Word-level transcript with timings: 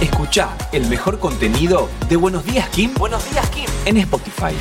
Escucha 0.00 0.56
el 0.72 0.86
mejor 0.88 1.18
contenido 1.18 1.88
de 2.08 2.16
Buenos 2.16 2.44
Días 2.44 2.68
Kim. 2.70 2.92
Buenos 2.98 3.30
Días 3.30 3.48
Kim 3.50 3.66
en 3.86 3.96
Spotify. 3.98 4.54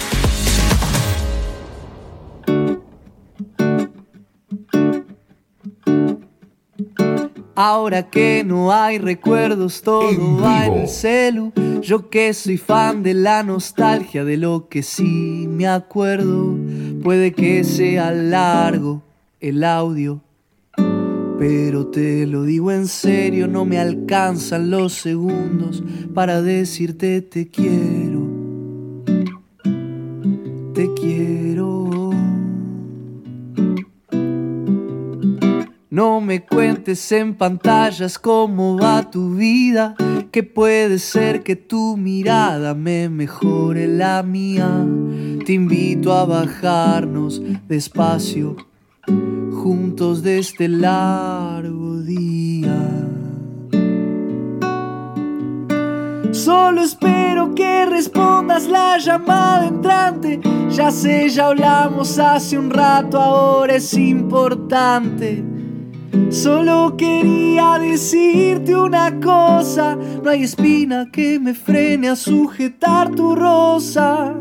Ahora 7.56 8.10
que 8.10 8.44
no 8.46 8.72
hay 8.72 8.98
recuerdos, 8.98 9.82
todo 9.82 10.10
va 10.42 10.66
en 10.66 10.74
el 10.74 10.88
celu. 10.88 11.52
Yo 11.82 12.10
que 12.10 12.34
soy 12.34 12.58
fan 12.58 13.04
de 13.04 13.14
la 13.14 13.44
nostalgia, 13.44 14.24
de 14.24 14.38
lo 14.38 14.68
que 14.70 14.82
sí 14.82 15.48
me 15.50 15.68
acuerdo. 15.68 16.56
Puede 17.04 17.34
que 17.34 17.64
sea 17.64 18.12
largo 18.12 19.04
el 19.40 19.64
audio, 19.64 20.22
pero 21.46 21.88
te 21.88 22.26
lo 22.26 22.44
digo 22.44 22.72
en 22.72 22.88
serio, 22.88 23.50
no 23.50 23.66
me 23.66 23.78
alcanzan 23.78 24.70
los 24.70 24.94
segundos 24.94 25.84
para 26.14 26.42
decirte 26.42 27.22
te 27.22 27.50
quiero. 27.50 28.22
Te 30.74 30.94
quiero. 30.94 32.12
No 35.90 36.22
me 36.22 36.46
cuentes 36.46 37.12
en 37.12 37.36
pantallas 37.36 38.18
cómo 38.18 38.78
va 38.78 39.12
tu 39.12 39.36
vida, 39.36 39.96
que 40.32 40.44
puede 40.44 40.98
ser 40.98 41.44
que 41.44 41.58
tu 41.58 41.98
mirada 41.98 42.74
me 42.74 43.10
mejore 43.10 43.90
la 43.90 44.24
mía. 44.24 44.88
Te 45.46 45.52
invito 45.52 46.14
a 46.14 46.24
bajarnos 46.24 47.44
despacio, 47.68 48.56
juntos 49.64 50.22
de 50.22 50.40
este 50.40 50.68
largo 50.68 52.02
día. 52.02 52.78
Solo 56.34 56.82
espero 56.82 57.56
que 57.56 57.86
respondas 57.86 58.68
la 58.68 58.98
llamada 58.98 59.66
entrante. 59.66 60.42
Ya 60.70 60.92
sé, 60.92 61.30
ya 61.30 61.48
hablamos 61.48 62.20
hace 62.20 62.58
un 62.58 62.72
rato, 62.72 63.18
ahora 63.18 63.76
es 63.76 63.94
importante. 63.94 65.42
Solo 66.30 66.96
quería 66.98 67.80
decirte 67.80 68.76
una 68.76 69.18
cosa, 69.22 69.96
no 69.96 70.30
hay 70.30 70.44
espina 70.44 71.08
que 71.10 71.40
me 71.40 71.54
frene 71.54 72.10
a 72.10 72.18
sujetar 72.18 73.12
tu 73.12 73.34
rosa. 73.34 74.34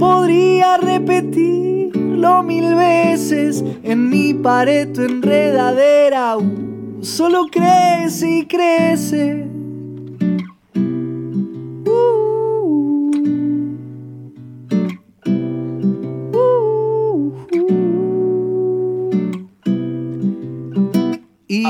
Podría 0.00 0.78
mil 2.42 2.74
veces 2.74 3.64
en 3.82 4.10
mi 4.10 4.34
pared 4.34 4.92
tu 4.92 5.02
enredadera, 5.02 6.36
uh, 6.36 7.02
solo 7.02 7.46
crece 7.50 8.38
y 8.38 8.46
crece. 8.46 9.55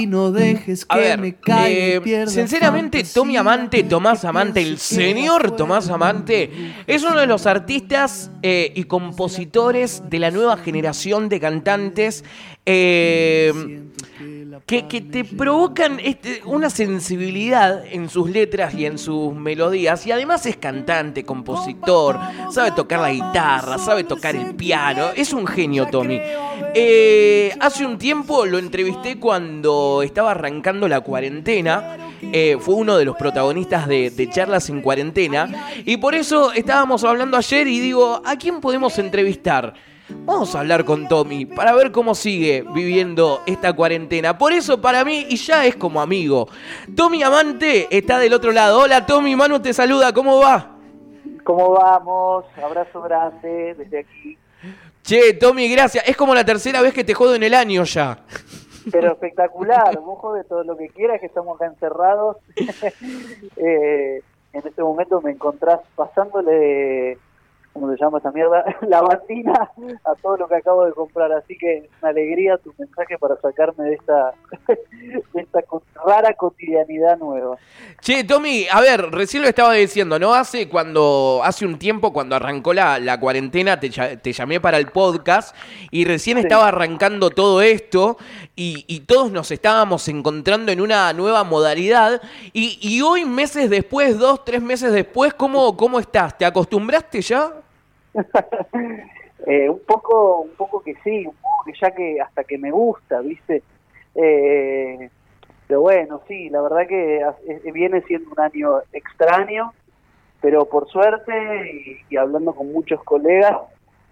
Y 0.01 0.07
no 0.07 0.33
dejes 0.33 0.85
que 0.85 1.17
me 1.17 1.35
caiga. 1.37 2.03
Eh, 2.05 2.27
sinceramente, 2.27 3.05
Tommy 3.05 3.37
Amante, 3.37 3.83
Tomás 3.85 4.25
Amante, 4.25 4.63
el 4.63 4.79
señor 4.79 5.57
Tomás 5.57 5.89
Amante, 5.91 6.51
es 6.87 7.03
uno 7.03 7.21
de 7.21 7.27
los 7.27 7.47
artistas 7.47 8.31
eh, 8.43 8.73
y 8.75 8.85
compositores 8.85 10.03
de 10.09 10.19
la 10.19 10.31
nueva 10.31 10.57
generación 10.57 11.29
de 11.29 11.41
cantantes. 11.41 12.25
Eh, 12.65 13.53
que, 14.65 14.83
te 14.83 15.25
provocan 15.25 16.01
este, 16.01 16.43
una 16.45 16.71
sensibilidad 16.71 17.85
en 17.87 18.09
sus 18.09 18.31
letras 18.31 18.75
y 18.75 18.87
en 18.87 18.99
sus 18.99 19.35
melodías. 19.35 20.07
Y 20.07 20.13
además 20.13 20.47
es 20.47 20.57
cantante, 20.57 21.25
compositor, 21.25 22.19
sabe 22.51 22.71
tocar 22.73 23.01
la 23.01 23.13
guitarra, 23.13 23.79
sabe 23.79 24.05
tocar 24.05 24.35
el 24.37 24.55
piano. 24.55 25.09
Es 25.15 25.33
un 25.33 25.47
genio, 25.47 25.87
Tommy. 25.87 26.21
Eh, 26.75 27.53
hace 27.61 27.85
un 27.85 27.99
tiempo 27.99 28.47
lo 28.47 28.59
entrevisté 28.59 29.19
cuando 29.19 30.03
estaba 30.03 30.33
arrancando 30.33 30.89
la 30.89 31.01
cuarentena. 31.01 31.97
Eh, 32.23 32.57
fue 32.61 32.75
uno 32.75 32.97
de 32.97 33.05
los 33.05 33.17
protagonistas 33.17 33.87
de, 33.87 34.11
de, 34.11 34.31
Charlas 34.31 34.71
en 34.71 34.81
Cuarentena. 34.81 35.69
Y 35.85 35.99
por 35.99 36.15
eso 36.15 36.53
estábamos 36.53 37.05
hablando 37.05 37.37
ayer 37.37 37.67
y 37.69 37.81
digo, 37.81 38.23
¿a 38.25 38.37
quién 38.37 38.61
podemos 38.61 38.99
entrevistar? 38.99 39.75
Vamos 40.09 40.55
a 40.55 40.61
hablar 40.61 40.85
con 40.85 41.09
Tommy 41.09 41.47
para 41.47 41.75
ver 41.75 41.91
cómo 41.91 42.15
sigue 42.15 42.65
viviendo 42.73 43.41
esta 43.47 43.73
cuarentena. 43.73 44.39
Por 44.39 44.53
eso 44.53 44.81
para 44.81 45.05
mí, 45.05 45.27
y 45.29 45.37
ya 45.37 45.67
es 45.67 45.75
como 45.75 46.01
amigo, 46.01 46.49
Tommy 46.95 47.23
Amante 47.23 47.89
está 47.91 48.19
del 48.19 48.33
otro 48.33 48.53
lado. 48.53 48.81
Hola 48.81 49.05
Tommy, 49.05 49.35
Manu 49.35 49.61
te 49.61 49.73
saluda, 49.73 50.13
¿cómo 50.13 50.39
va? 50.41 50.77
¿Cómo 51.43 51.73
vamos? 51.73 52.45
Abrazo 52.63 53.03
grande 53.03 53.75
desde 53.75 54.01
aquí. 54.01 54.39
Che, 55.03 55.35
Tommy, 55.35 55.69
gracias. 55.69 56.09
Es 56.09 56.17
como 56.17 56.35
la 56.35 56.45
tercera 56.45 56.81
vez 56.81 56.93
que 56.93 57.05
te 57.05 57.15
jodo 57.15 57.35
en 57.35 57.43
el 57.43 57.55
año 57.55 57.85
ya. 57.85 58.19
Pero 58.91 59.13
espectacular, 59.13 59.99
vos 60.01 60.35
de 60.35 60.45
todo 60.45 60.65
lo 60.65 60.77
que 60.77 60.89
quieras, 60.89 61.21
que 61.21 61.27
estamos 61.27 61.57
acá 61.57 61.67
encerrados. 61.67 62.37
Eh, 63.59 64.23
en 64.53 64.67
este 64.67 64.83
momento 64.83 65.21
me 65.23 65.31
encontrás 65.31 65.81
pasándole 65.95 67.19
¿cómo 67.77 67.93
se 67.93 68.03
llama 68.03 68.19
esa 68.19 68.31
mierda? 68.33 68.65
La 68.89 69.03
batina 69.03 69.71
a 70.05 70.15
todo 70.23 70.37
lo 70.39 70.49
que 70.49 70.57
acabo 70.57 70.85
de 70.87 70.93
comprar. 70.93 71.31
Así 71.33 71.57
que 71.59 71.89
una 72.01 72.11
alegría 72.11 72.57
tu 72.59 72.73
mensaje 72.79 73.19
para 73.19 73.37
sacarme 73.37 73.85
de 73.85 73.95
esta, 73.95 74.33
de 74.69 75.41
esta 75.41 75.61
rara 76.05 76.33
cotidianidad 76.35 77.19
nueva. 77.19 77.57
Che, 78.01 78.25
Tommy, 78.25 78.67
a 78.71 78.81
ver, 78.81 79.11
recién 79.11 79.43
lo 79.43 79.49
estaba 79.49 79.75
diciendo, 79.75 80.19
¿no? 80.19 80.35
Hace 80.35 80.69
cuando 80.69 81.41
hace 81.45 81.67
un 81.67 81.79
tiempo, 81.79 82.13
cuando 82.13 82.37
arrancó 82.37 82.73
la, 82.73 82.99
la 82.99 83.21
cuarentena, 83.21 83.79
te, 83.79 83.91
te, 83.91 84.33
llamé 84.33 84.61
para 84.61 84.79
el 84.79 84.89
podcast 84.89 85.55
y 85.91 86.05
recién 86.05 86.39
estaba 86.39 86.69
arrancando 86.69 87.31
todo 87.31 87.61
esto 87.63 88.17
y, 88.55 88.85
y, 88.89 89.01
todos 89.01 89.31
nos 89.31 89.51
estábamos 89.51 90.09
encontrando 90.09 90.73
en 90.73 90.81
una 90.81 91.13
nueva 91.13 91.45
modalidad. 91.45 92.23
Y, 92.53 92.79
y 92.81 93.03
hoy, 93.03 93.25
meses 93.25 93.69
después, 93.69 94.19
dos, 94.19 94.45
tres 94.45 94.63
meses 94.63 94.93
después, 94.93 95.35
¿cómo, 95.35 95.77
¿cómo 95.77 96.01
estás? 96.01 96.37
¿Te 96.39 96.45
acostumbraste 96.45 97.21
ya? 97.21 97.53
eh, 99.47 99.69
un 99.69 99.81
poco, 99.81 100.41
un 100.41 100.57
poco 100.57 100.81
que 100.81 100.95
sí, 101.05 101.27
un 101.27 101.35
poco 101.35 101.65
que 101.65 101.73
ya 101.81 101.91
que 101.91 102.21
hasta 102.21 102.45
que 102.45 102.59
me 102.59 102.71
gusta, 102.71 103.21
¿viste? 103.21 103.63
Eh, 104.15 105.11
pero 105.67 105.81
bueno, 105.81 106.21
sí, 106.29 106.49
la 106.49 106.63
verdad 106.63 106.87
que 106.87 107.23
viene 107.73 108.01
siendo 108.03 108.31
un 108.31 108.41
año 108.41 108.79
extraño, 108.93 109.73
pero 110.41 110.67
por 110.67 110.89
suerte 110.89 111.99
y, 112.09 112.17
hablando 112.17 112.55
con 112.55 112.73
muchos 112.73 113.03
colegas, 113.03 113.57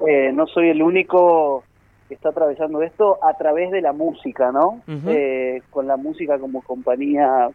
eh, 0.06 0.32
no 0.32 0.46
soy 0.46 0.70
el 0.70 0.82
único 0.82 1.62
que 2.08 2.14
está 2.14 2.30
atravesando 2.30 2.82
esto 2.82 3.18
a 3.22 3.34
través 3.34 3.70
de 3.70 3.80
la 3.80 3.92
música, 3.92 4.50
¿no? 4.52 4.82
eh, 5.06 5.62
con 5.70 5.86
la 5.86 5.96
música 5.96 6.38
como 6.38 6.62
compañía 6.62 7.50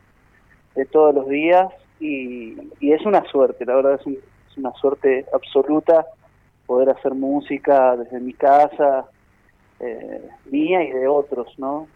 de 0.75 0.85
todos 0.85 1.13
los 1.13 1.27
días 1.27 1.67
y, 1.99 2.55
y 2.79 2.93
es 2.93 3.05
una 3.05 3.23
suerte, 3.25 3.65
la 3.65 3.75
verdad 3.75 3.99
es, 3.99 4.07
es 4.07 4.57
una 4.57 4.71
suerte 4.73 5.25
absoluta 5.33 6.05
poder 6.69 6.91
hacer 6.91 7.15
música 7.15 7.97
desde 7.97 8.19
mi 8.19 8.33
casa, 8.33 9.07
eh, 9.79 10.29
mía 10.51 10.83
y 10.83 10.91
de 10.91 11.07
otros, 11.07 11.57
¿no? 11.57 11.87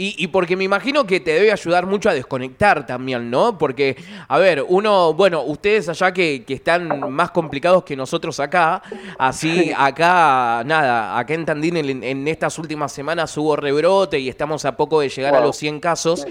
Y, 0.00 0.28
porque 0.28 0.54
me 0.54 0.62
imagino 0.62 1.04
que 1.04 1.18
te 1.18 1.32
debe 1.32 1.50
ayudar 1.50 1.84
mucho 1.84 2.08
a 2.08 2.14
desconectar 2.14 2.86
también, 2.86 3.28
¿no? 3.28 3.58
Porque, 3.58 3.96
a 4.28 4.38
ver, 4.38 4.64
uno, 4.68 5.12
bueno, 5.12 5.42
ustedes 5.42 5.88
allá 5.88 6.12
que, 6.12 6.44
están 6.46 7.10
más 7.10 7.32
complicados 7.32 7.82
que 7.82 7.96
nosotros 7.96 8.38
acá, 8.38 8.80
así 9.18 9.72
acá, 9.76 10.62
nada, 10.64 11.18
acá 11.18 11.34
en 11.34 11.44
Tandín 11.44 11.76
en, 11.78 12.28
estas 12.28 12.60
últimas 12.60 12.92
semanas 12.92 13.36
hubo 13.36 13.56
rebrote 13.56 14.20
y 14.20 14.28
estamos 14.28 14.64
a 14.66 14.76
poco 14.76 15.00
de 15.00 15.08
llegar 15.08 15.34
a 15.34 15.40
los 15.40 15.56
100 15.56 15.80
casos 15.80 16.24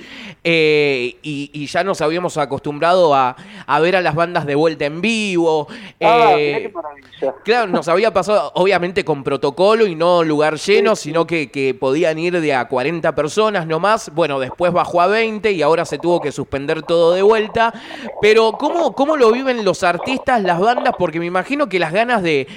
eh, 0.45 1.17
y, 1.21 1.67
ya 1.67 1.83
nos 1.83 1.99
habíamos 1.99 2.37
acostumbrado 2.37 3.13
a, 3.13 3.35
ver 3.81 3.97
a 3.97 4.01
las 4.01 4.15
bandas 4.15 4.45
de 4.45 4.55
vuelta 4.55 4.85
en 4.85 5.01
vivo. 5.01 5.67
Ah, 5.99 6.35
eh, 6.37 6.71
qué 7.19 7.33
claro, 7.43 7.67
nos 7.67 7.89
había 7.89 8.13
pasado, 8.13 8.49
obviamente 8.55 9.03
con 9.03 9.25
protocolo 9.25 9.85
y 9.85 9.93
no 9.93 10.23
lugar 10.23 10.55
lleno, 10.55 10.95
sino 10.95 11.27
que, 11.27 11.51
que 11.51 11.73
podían 11.73 12.17
ir 12.17 12.39
de 12.39 12.53
a 12.53 12.65
40 12.69 13.13
personas 13.13 13.56
nomás. 13.65 14.11
Bueno, 14.13 14.39
después 14.39 14.71
bajó 14.71 15.01
a 15.01 15.07
20 15.07 15.51
y 15.51 15.61
ahora 15.61 15.85
se 15.85 15.97
tuvo 15.97 16.19
que 16.19 16.31
suspender 16.31 16.83
todo 16.83 17.13
de 17.13 17.21
vuelta. 17.21 17.73
Pero 18.21 18.53
¿cómo, 18.53 18.93
cómo 18.93 19.17
lo 19.17 19.31
viven 19.31 19.63
los 19.65 19.83
artistas, 19.83 20.43
las 20.43 20.59
bandas? 20.59 20.93
Porque 20.99 21.19
me 21.19 21.25
imagino 21.25 21.67
que 21.69 21.79
las 21.79 21.91
ganas 21.91 22.21
de, 22.21 22.47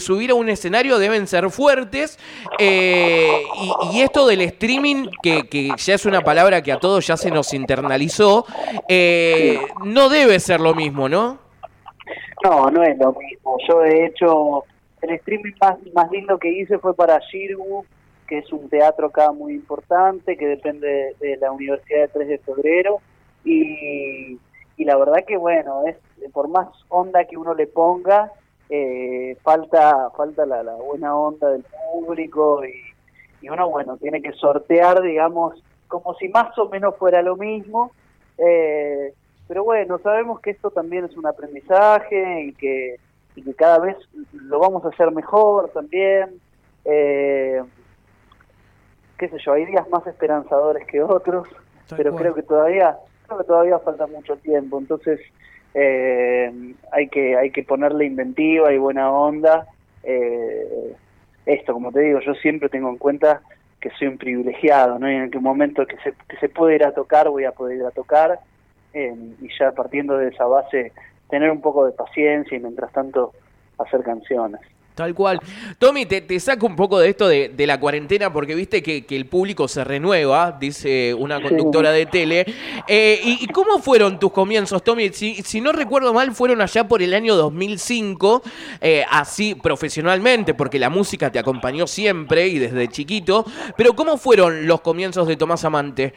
subir 0.00 0.30
a 0.30 0.34
un 0.34 0.48
escenario 0.48 0.98
deben 0.98 1.26
ser 1.26 1.50
fuertes. 1.50 2.18
Eh, 2.58 3.42
y, 3.92 4.00
esto 4.00 4.26
del 4.26 4.42
streaming, 4.42 5.08
que, 5.22 5.72
ya 5.76 5.94
es 5.94 6.06
una 6.06 6.22
palabra 6.22 6.62
que 6.62 6.72
a 6.72 6.78
todos 6.78 7.06
ya 7.06 7.16
se 7.16 7.30
nos 7.30 7.52
internalizó, 7.52 8.46
eh, 8.88 9.60
no 9.84 10.08
debe 10.08 10.38
ser 10.40 10.60
lo 10.60 10.74
mismo, 10.74 11.08
¿no? 11.08 11.38
No, 12.44 12.70
no 12.70 12.82
es 12.82 12.96
lo 12.98 13.12
mismo. 13.12 13.56
Yo 13.68 13.80
de 13.80 14.06
hecho, 14.06 14.64
el 15.02 15.10
streaming 15.14 15.52
más, 15.60 15.76
más 15.94 16.10
lindo 16.10 16.38
que 16.38 16.48
hice 16.48 16.78
fue 16.78 16.94
para 16.94 17.18
Shirgu, 17.18 17.84
que 18.26 18.38
es 18.38 18.52
un 18.52 18.68
teatro 18.68 19.08
acá 19.08 19.32
muy 19.32 19.54
importante, 19.54 20.36
que 20.36 20.46
depende 20.46 21.14
de 21.20 21.36
la 21.36 21.52
Universidad 21.52 22.02
de 22.02 22.08
3 22.08 22.28
de 22.28 22.38
Febrero, 22.38 23.00
y, 23.44 24.38
y 24.76 24.84
la 24.84 24.96
verdad 24.96 25.24
que 25.26 25.36
bueno, 25.36 25.84
es 25.86 25.96
por 26.32 26.48
más 26.48 26.68
onda 26.88 27.24
que 27.24 27.36
uno 27.36 27.54
le 27.54 27.66
ponga, 27.66 28.32
eh, 28.68 29.36
falta 29.42 30.10
falta 30.16 30.44
la, 30.44 30.62
buena 30.74 31.16
onda 31.16 31.50
del 31.50 31.64
público 31.92 32.64
y, 32.64 32.74
y, 33.40 33.48
uno 33.48 33.70
bueno 33.70 33.96
tiene 33.96 34.20
que 34.20 34.32
sortear 34.32 35.02
digamos 35.02 35.62
como 35.86 36.14
si 36.16 36.28
más 36.28 36.56
o 36.58 36.68
menos 36.68 36.96
fuera 36.96 37.22
lo 37.22 37.36
mismo. 37.36 37.92
Eh, 38.38 39.14
pero 39.46 39.62
bueno 39.62 39.98
sabemos 39.98 40.40
que 40.40 40.50
esto 40.50 40.70
también 40.70 41.04
es 41.04 41.16
un 41.16 41.26
aprendizaje 41.26 42.42
y 42.42 42.52
que, 42.54 42.96
y 43.36 43.42
que 43.42 43.54
cada 43.54 43.78
vez 43.78 43.96
lo 44.32 44.58
vamos 44.58 44.84
a 44.84 44.88
hacer 44.88 45.12
mejor 45.12 45.70
también. 45.70 46.40
Eh, 46.84 47.62
qué 49.18 49.28
sé 49.28 49.36
yo 49.44 49.52
hay 49.52 49.66
días 49.66 49.88
más 49.88 50.06
esperanzadores 50.06 50.86
que 50.86 51.02
otros 51.02 51.48
pero 51.96 52.14
creo 52.16 52.34
que 52.34 52.42
todavía 52.42 52.96
creo 53.26 53.38
que 53.38 53.44
todavía 53.44 53.78
falta 53.78 54.06
mucho 54.06 54.36
tiempo 54.36 54.78
entonces 54.78 55.20
eh, 55.78 56.50
hay 56.90 57.08
que 57.08 57.36
hay 57.36 57.50
que 57.50 57.62
ponerle 57.62 58.06
inventiva 58.06 58.72
y 58.72 58.78
buena 58.78 59.10
onda. 59.12 59.66
Eh, 60.02 60.96
esto, 61.44 61.74
como 61.74 61.92
te 61.92 62.00
digo, 62.00 62.20
yo 62.20 62.32
siempre 62.34 62.70
tengo 62.70 62.88
en 62.88 62.96
cuenta 62.96 63.42
que 63.78 63.90
soy 63.90 64.08
un 64.08 64.16
privilegiado, 64.16 64.98
¿no? 64.98 65.10
Y 65.10 65.14
en 65.14 65.30
el 65.30 65.40
momento 65.42 65.86
que 65.86 65.98
se, 65.98 66.14
que 66.28 66.38
se 66.38 66.48
puede 66.48 66.76
ir 66.76 66.84
a 66.84 66.92
tocar, 66.92 67.28
voy 67.28 67.44
a 67.44 67.52
poder 67.52 67.76
ir 67.76 67.84
a 67.84 67.90
tocar. 67.90 68.40
Eh, 68.94 69.14
y 69.42 69.48
ya 69.58 69.72
partiendo 69.72 70.16
de 70.16 70.28
esa 70.28 70.46
base, 70.46 70.92
tener 71.28 71.50
un 71.50 71.60
poco 71.60 71.84
de 71.84 71.92
paciencia 71.92 72.56
y 72.56 72.60
mientras 72.60 72.90
tanto 72.92 73.32
hacer 73.76 74.02
canciones. 74.02 74.62
Tal 74.96 75.14
cual. 75.14 75.38
Tommy, 75.78 76.06
te, 76.06 76.40
saco 76.40 76.64
un 76.64 76.74
poco 76.74 76.98
de 76.98 77.10
esto 77.10 77.28
de, 77.28 77.66
la 77.66 77.78
cuarentena 77.78 78.32
porque 78.32 78.54
viste 78.54 78.82
que, 78.82 79.04
el 79.10 79.26
público 79.26 79.68
se 79.68 79.84
renueva, 79.84 80.56
dice 80.58 81.12
una 81.12 81.38
conductora 81.38 81.92
de 81.92 82.06
tele. 82.06 82.46
Eh, 82.88 83.20
y, 83.22 83.46
cómo 83.48 83.78
fueron 83.78 84.18
tus 84.18 84.32
comienzos, 84.32 84.82
Tommy? 84.82 85.10
Si, 85.10 85.60
no 85.60 85.72
recuerdo 85.72 86.14
mal, 86.14 86.32
fueron 86.32 86.62
allá 86.62 86.88
por 86.88 87.02
el 87.02 87.12
año 87.12 87.36
2005, 87.36 88.42
eh, 88.80 89.04
así 89.10 89.54
profesionalmente, 89.54 90.54
porque 90.54 90.78
la 90.78 90.88
música 90.88 91.30
te 91.30 91.38
acompañó 91.38 91.86
siempre 91.86 92.48
y 92.48 92.58
desde 92.58 92.88
chiquito. 92.88 93.44
Pero 93.76 93.92
¿cómo 93.92 94.16
fueron 94.16 94.66
los 94.66 94.80
comienzos 94.80 95.28
de 95.28 95.36
Tomás 95.36 95.62
Amante? 95.66 96.14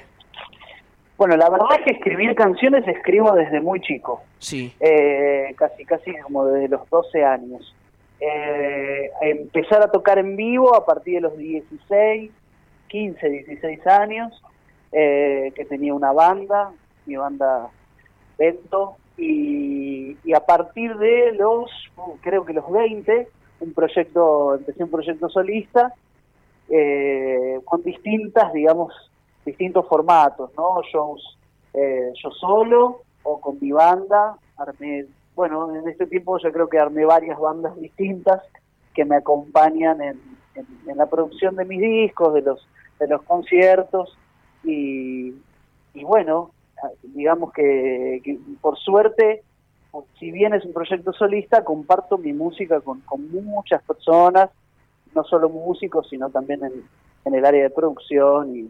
Bueno, 1.17 1.35
la 1.35 1.49
verdad 1.49 1.67
es 1.79 1.85
que 1.85 1.91
escribir 1.97 2.33
canciones 2.33 2.87
escribo 2.87 3.33
desde 3.33 3.59
muy 3.59 3.81
chico. 3.81 4.21
Sí. 4.37 4.73
Eh, 4.79 5.53
casi, 5.57 5.83
casi 5.83 6.15
como 6.19 6.45
desde 6.45 6.69
los 6.69 6.89
12 6.89 7.25
años 7.25 7.75
eh, 8.19 9.11
empezar 9.21 9.81
a 9.81 9.91
tocar 9.91 10.19
en 10.19 10.35
vivo 10.35 10.75
a 10.75 10.85
partir 10.85 11.15
de 11.15 11.21
los 11.21 11.37
16, 11.37 12.31
15, 12.87 13.29
16 13.29 13.87
años, 13.87 14.41
eh, 14.91 15.51
que 15.55 15.65
tenía 15.65 15.93
una 15.93 16.11
banda, 16.11 16.71
mi 17.05 17.15
banda 17.15 17.69
Vento, 18.37 18.95
y, 19.17 20.17
a 20.33 20.39
partir 20.45 20.97
de 20.97 21.33
los, 21.33 21.69
creo 22.21 22.45
que 22.45 22.53
los 22.53 22.69
20, 22.71 23.27
un 23.59 23.73
proyecto, 23.73 24.55
empecé 24.55 24.83
un 24.83 24.91
proyecto 24.91 25.29
solista, 25.29 25.93
eh, 26.69 27.59
con 27.65 27.83
distintas, 27.83 28.53
digamos, 28.53 28.93
distintos 29.45 29.87
formatos, 29.87 30.51
¿no? 30.55 30.81
Shows 30.83 31.37
eh, 31.73 32.11
yo 32.21 32.31
solo 32.31 33.01
o 33.23 33.39
con 33.39 33.57
mi 33.59 33.71
banda, 33.71 34.37
armé 34.57 35.05
bueno, 35.39 35.73
en 35.73 35.87
este 35.87 36.05
tiempo 36.05 36.37
yo 36.37 36.51
creo 36.51 36.67
que 36.67 36.77
armé 36.77 37.05
varias 37.05 37.39
bandas 37.39 37.73
distintas 37.79 38.43
que 38.93 39.05
me 39.05 39.15
acompañan 39.15 40.01
en, 40.01 40.19
la 40.97 41.05
producción 41.05 41.55
de 41.55 41.63
mis 41.63 41.79
discos, 41.79 42.33
de 42.33 42.41
los, 42.41 42.67
de 42.99 43.07
los 43.07 43.21
conciertos 43.21 44.17
y, 44.65 45.33
bueno, 46.03 46.51
digamos 47.03 47.53
que, 47.53 48.37
por 48.59 48.77
suerte, 48.79 49.41
si 50.19 50.29
bien 50.29 50.53
es 50.53 50.65
un 50.65 50.73
proyecto 50.73 51.13
solista, 51.13 51.63
comparto 51.63 52.17
mi 52.17 52.33
música 52.33 52.81
con, 52.81 53.01
muchas 53.31 53.81
personas, 53.83 54.49
no 55.15 55.23
solo 55.23 55.47
músicos, 55.47 56.09
sino 56.09 56.29
también 56.29 56.59
en, 56.65 57.33
el 57.33 57.45
área 57.45 57.63
de 57.63 57.69
producción 57.69 58.57
y, 58.57 58.69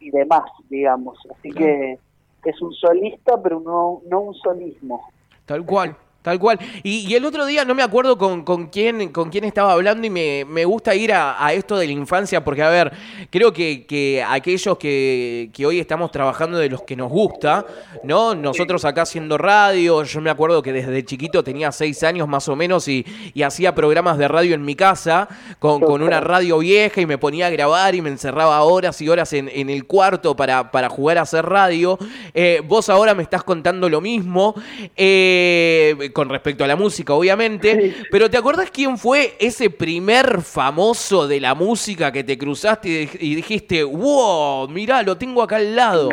y 0.00 0.10
demás, 0.10 0.50
digamos. 0.68 1.20
Así 1.38 1.52
que 1.52 2.00
es 2.44 2.60
un 2.60 2.72
solista, 2.72 3.40
pero 3.40 3.60
no, 3.60 4.02
no 4.10 4.20
un 4.22 4.34
solismo. 4.34 5.08
Tal 5.50 5.64
cual. 5.64 5.96
Tal 6.22 6.38
cual. 6.38 6.58
Y, 6.82 7.14
el 7.14 7.24
otro 7.24 7.46
día 7.46 7.64
no 7.64 7.74
me 7.74 7.82
acuerdo 7.82 8.18
con, 8.18 8.44
con, 8.44 8.66
quién, 8.66 9.08
con 9.08 9.30
quién 9.30 9.44
estaba 9.44 9.72
hablando 9.72 10.06
y 10.06 10.10
me, 10.10 10.44
me 10.44 10.66
gusta 10.66 10.94
ir 10.94 11.14
a, 11.14 11.50
esto 11.54 11.78
de 11.78 11.86
la 11.86 11.92
infancia 11.92 12.44
porque, 12.44 12.62
a 12.62 12.68
ver, 12.68 12.92
creo 13.30 13.54
que, 13.54 13.86
que 13.86 14.22
aquellos 14.22 14.76
que, 14.76 15.48
que, 15.54 15.64
hoy 15.64 15.80
estamos 15.80 16.10
trabajando 16.10 16.58
de 16.58 16.68
los 16.68 16.82
que 16.82 16.94
nos 16.94 17.10
gusta, 17.10 17.64
¿no? 18.04 18.34
Nosotros 18.34 18.84
acá 18.84 19.02
haciendo 19.02 19.38
radio, 19.38 20.02
yo 20.04 20.20
me 20.20 20.28
acuerdo 20.28 20.62
que 20.62 20.74
desde 20.74 21.02
chiquito 21.06 21.42
tenía 21.42 21.72
seis 21.72 22.02
años 22.02 22.28
más 22.28 22.48
o 22.48 22.56
menos 22.56 22.86
y, 22.88 23.06
y 23.32 23.42
hacía 23.42 23.74
programas 23.74 24.18
de 24.18 24.28
radio 24.28 24.54
en 24.54 24.62
mi 24.62 24.74
casa 24.74 25.26
con, 25.58 25.80
con, 25.80 26.02
una 26.02 26.20
radio 26.20 26.58
vieja 26.58 27.00
y 27.00 27.06
me 27.06 27.16
ponía 27.16 27.46
a 27.46 27.50
grabar 27.50 27.94
y 27.94 28.02
me 28.02 28.10
encerraba 28.10 28.60
horas 28.62 29.00
y 29.00 29.08
horas 29.08 29.32
en, 29.32 29.48
en 29.48 29.70
el 29.70 29.86
cuarto 29.86 30.36
para, 30.36 30.70
para 30.70 30.90
jugar 30.90 31.16
a 31.16 31.22
hacer 31.22 31.46
radio. 31.46 31.98
Eh, 32.34 32.60
vos 32.66 32.90
ahora 32.90 33.14
me 33.14 33.22
estás 33.22 33.42
contando 33.42 33.88
lo 33.88 34.02
mismo. 34.02 34.54
Eh, 34.96 36.09
con 36.12 36.28
respecto 36.28 36.64
a 36.64 36.66
la 36.66 36.76
música, 36.76 37.14
obviamente. 37.14 37.94
Pero 38.10 38.30
¿te 38.30 38.36
acordás 38.36 38.70
quién 38.70 38.98
fue 38.98 39.34
ese 39.38 39.70
primer 39.70 40.42
famoso 40.42 41.26
de 41.26 41.40
la 41.40 41.54
música 41.54 42.12
que 42.12 42.24
te 42.24 42.38
cruzaste 42.38 43.08
y 43.20 43.34
dijiste, 43.34 43.84
wow, 43.84 44.68
mirá, 44.68 45.02
lo 45.02 45.16
tengo 45.16 45.42
acá 45.42 45.56
al 45.56 45.76
lado? 45.76 46.10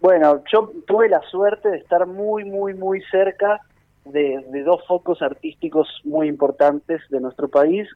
Bueno, 0.00 0.42
yo 0.52 0.72
tuve 0.86 1.08
la 1.08 1.20
suerte 1.22 1.70
de 1.70 1.78
estar 1.78 2.06
muy, 2.06 2.44
muy, 2.44 2.74
muy 2.74 3.02
cerca 3.10 3.60
de, 4.04 4.62
dos 4.64 4.86
focos 4.86 5.20
artísticos 5.22 5.88
muy 6.04 6.28
importantes 6.28 7.02
de 7.10 7.20
nuestro 7.20 7.48
país. 7.48 7.88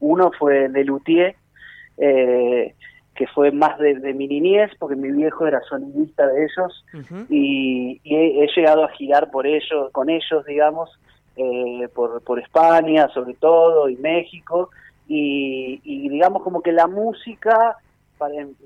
uno 0.00 0.30
fue 0.38 0.68
Lelutier, 0.68 1.36
eh, 1.98 2.74
que 3.18 3.26
fue 3.26 3.50
más 3.50 3.76
de, 3.80 4.14
mi 4.14 4.28
niñez, 4.28 4.70
porque 4.78 4.94
mi 4.94 5.10
viejo 5.10 5.44
era 5.44 5.60
sonidista 5.62 6.24
de 6.28 6.44
ellos, 6.44 6.84
y, 7.28 8.00
he, 8.04 8.46
llegado 8.54 8.84
a 8.84 8.90
girar 8.90 9.32
por 9.32 9.44
ellos, 9.44 9.90
con 9.90 10.08
ellos, 10.08 10.46
digamos, 10.46 10.88
eh, 11.34 11.88
por, 11.92 12.22
por 12.22 12.38
España 12.38 13.08
sobre 13.12 13.34
todo, 13.34 13.88
y 13.88 13.96
México, 13.96 14.70
y, 15.08 16.08
digamos 16.08 16.44
como 16.44 16.62
que 16.62 16.70
la 16.70 16.86
música, 16.86 17.76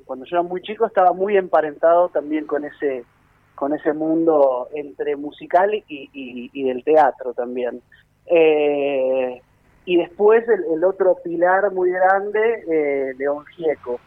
cuando 0.05 0.27
yo 0.27 0.37
era 0.37 0.43
muy 0.43 0.61
chico, 0.61 0.85
estaba 0.85 1.15
muy 1.15 1.39
emparentado 1.39 2.11
también 2.11 2.47
con 2.47 2.67
ese 2.67 3.05
con 3.55 3.73
ese 3.75 3.93
mundo 3.93 4.69
entre 4.75 5.15
musical 5.17 5.71
y, 5.87 6.65
del 6.65 6.83
teatro 6.85 7.33
también. 7.33 7.81
Eh, 8.27 9.41
y 9.85 9.97
después 9.97 10.45
el, 10.49 10.83
otro 10.85 11.17
pilar 11.23 11.71
muy 11.73 11.91
grande, 11.91 12.65
eh, 12.69 13.15
León 13.17 13.45
Gieco, 13.55 14.01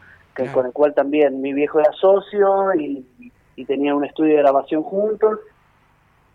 con 0.52 0.66
el 0.66 0.72
cual 0.72 0.94
también 0.94 1.40
mi 1.40 1.52
viejo 1.52 1.80
era 1.80 1.92
socio 1.92 2.74
y, 2.74 3.04
tenía 3.66 3.94
un 3.94 4.04
estudio 4.04 4.36
de 4.36 4.42
grabación 4.42 4.82
juntos. 4.82 5.38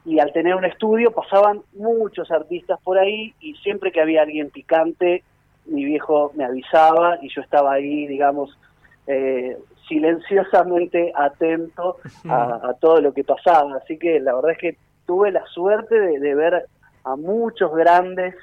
Y 0.04 0.20
al 0.20 0.34
tener 0.34 0.56
un 0.56 0.66
estudio 0.66 1.12
pasaban 1.12 1.62
muchos 1.74 2.32
artistas 2.32 2.80
por 2.84 2.98
ahí 2.98 3.36
y 3.40 3.54
siempre 3.58 3.92
que 3.92 4.02
había 4.02 4.24
alguien 4.24 4.50
picante, 4.50 5.24
mi 5.66 5.86
viejo 5.86 6.32
me 6.36 6.44
avisaba 6.44 7.20
y 7.22 7.30
yo 7.30 7.42
estaba 7.42 7.74
ahí, 7.74 8.08
digamos, 8.08 8.58
eh, 9.06 9.56
silenciosamente 9.88 11.14
atento 11.16 11.98
a, 12.28 12.74
todo 12.80 13.00
lo 13.02 13.14
que 13.14 13.24
pasaba. 13.24 13.78
Así 13.78 14.00
que 14.00 14.20
la 14.20 14.34
verdad 14.34 14.52
es 14.52 14.58
que 14.58 14.78
tuve 15.06 15.32
la 15.32 15.46
suerte 15.46 15.96
de 15.96 16.36
ver 16.36 16.66
a 17.04 17.16
muchos 17.16 17.74
grandes 17.76 18.34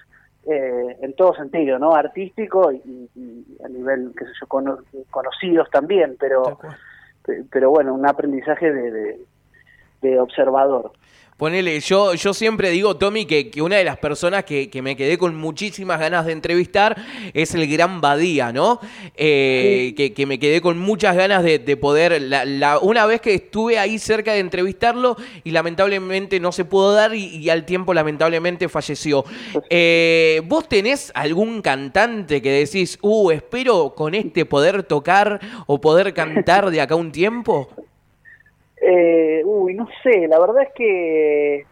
eh, 0.50 0.96
en 1.02 1.12
todo 1.14 1.34
sentido, 1.34 1.78
¿no? 1.78 1.94
Artístico 1.94 2.72
y, 2.72 3.08
a 3.64 3.68
nivel, 3.68 4.12
qué 4.16 4.24
sé 4.24 4.30
yo, 4.40 4.46
conocidos 5.10 5.68
también, 5.70 6.16
pero, 6.18 6.58
pero 7.50 7.70
bueno, 7.70 7.92
un 7.92 8.06
aprendizaje 8.06 8.72
de, 8.72 9.20
de 10.00 10.20
observador. 10.20 10.92
Ponele, 11.38 11.78
yo, 11.78 12.14
yo 12.14 12.34
siempre 12.34 12.70
digo, 12.70 12.96
Tommy, 12.96 13.24
que, 13.24 13.48
que 13.48 13.62
una 13.62 13.76
de 13.76 13.84
las 13.84 13.98
personas 13.98 14.42
que, 14.42 14.68
me 14.82 14.96
quedé 14.96 15.18
con 15.18 15.36
muchísimas 15.36 16.00
ganas 16.00 16.26
de 16.26 16.32
entrevistar 16.32 16.96
es 17.32 17.54
el 17.54 17.68
gran 17.68 18.00
Badía, 18.00 18.52
¿no? 18.52 18.80
Eh, 19.14 20.12
que, 20.16 20.26
me 20.26 20.40
quedé 20.40 20.60
con 20.60 20.80
muchas 20.80 21.14
ganas 21.14 21.44
de, 21.44 21.76
poder. 21.76 22.20
La, 22.20 22.80
una 22.80 23.06
vez 23.06 23.20
que 23.20 23.34
estuve 23.34 23.78
ahí 23.78 24.00
cerca 24.00 24.32
de 24.32 24.40
entrevistarlo 24.40 25.16
y 25.44 25.52
lamentablemente 25.52 26.40
no 26.40 26.50
se 26.50 26.64
pudo 26.64 26.92
dar 26.92 27.14
y, 27.14 27.48
al 27.50 27.64
tiempo 27.64 27.94
lamentablemente 27.94 28.68
falleció. 28.68 29.24
Eh, 29.70 30.42
¿Vos 30.46 30.68
tenés 30.68 31.12
algún 31.14 31.62
cantante 31.62 32.42
que 32.42 32.50
decís, 32.50 32.98
uh, 33.00 33.30
espero 33.30 33.94
con 33.94 34.16
este 34.16 34.44
poder 34.44 34.82
tocar 34.82 35.38
o 35.68 35.80
poder 35.80 36.12
cantar 36.14 36.72
de 36.72 36.80
acá 36.80 36.96
un 36.96 37.12
tiempo? 37.12 37.68
Eh, 38.90 39.42
uy, 39.44 39.74
no 39.74 39.86
sé, 40.02 40.26
la 40.28 40.38
verdad 40.38 40.62
es 40.62 40.72
que 40.72 41.66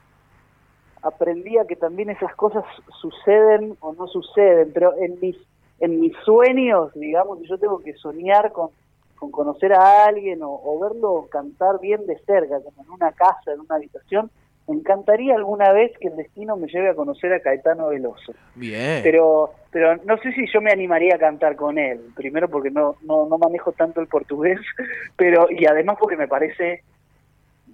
aprendí 1.00 1.56
a 1.56 1.64
que 1.64 1.74
también 1.74 2.10
esas 2.10 2.34
cosas 2.34 2.62
suceden 3.00 3.74
o 3.80 3.94
no 3.94 4.06
suceden, 4.06 4.70
pero 4.74 4.94
en 4.98 5.18
mis, 5.18 5.34
en 5.80 5.98
mis 5.98 6.14
sueños, 6.26 6.92
digamos, 6.94 7.38
yo 7.48 7.56
tengo 7.56 7.78
que 7.78 7.94
soñar 7.94 8.52
con, 8.52 8.68
con 9.14 9.30
conocer 9.30 9.72
a 9.72 10.04
alguien 10.04 10.40
o, 10.42 10.78
verlo 10.78 11.26
cantar 11.30 11.80
bien 11.80 12.06
de 12.06 12.18
cerca, 12.18 12.60
como 12.60 12.82
en 12.82 12.90
una 12.90 13.12
casa, 13.12 13.50
en 13.54 13.60
una 13.60 13.76
habitación, 13.76 14.30
me 14.68 14.74
encantaría 14.74 15.36
alguna 15.36 15.72
vez 15.72 15.96
que 15.98 16.08
el 16.08 16.16
destino 16.16 16.56
me 16.58 16.66
lleve 16.66 16.90
a 16.90 16.94
conocer 16.94 17.32
a 17.32 17.40
Caetano 17.40 17.88
Veloso. 17.88 18.34
Bien. 18.56 19.00
Pero, 19.02 19.52
pero 19.70 19.96
no 20.04 20.18
sé 20.18 20.32
si 20.32 20.44
yo 20.52 20.60
me 20.60 20.70
animaría 20.70 21.14
a 21.14 21.18
cantar 21.18 21.56
con 21.56 21.78
él. 21.78 22.00
Primero 22.14 22.50
porque 22.50 22.70
no, 22.70 22.96
no, 23.02 23.26
no 23.26 23.38
manejo 23.38 23.72
tanto 23.72 24.02
el 24.02 24.06
portugués, 24.06 24.60
pero 25.16 25.46
y 25.50 25.64
además 25.64 25.96
porque 25.98 26.18
me 26.18 26.28
parece 26.28 26.82